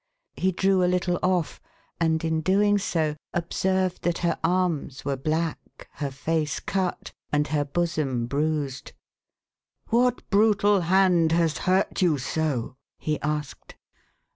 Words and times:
He 0.35 0.51
drew 0.51 0.83
a 0.83 0.89
little 0.89 1.19
off, 1.21 1.61
and 1.99 2.25
in 2.25 2.41
doing 2.41 2.79
so, 2.79 3.15
observed 3.35 4.01
that 4.01 4.17
her 4.25 4.39
arms 4.43 5.05
were 5.05 5.15
black, 5.15 5.87
her 5.91 6.09
face 6.09 6.59
cut, 6.59 7.13
and 7.31 7.45
her 7.49 7.63
bosom 7.63 8.25
bruised." 8.25 8.93
What 9.91 10.27
brutal 10.31 10.81
hand 10.81 11.33
has 11.33 11.59
hurt 11.69 12.01
you 12.01 12.17
so?" 12.17 12.77
he 12.97 13.21
asked. 13.21 13.75